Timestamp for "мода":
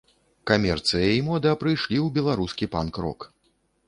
1.27-1.51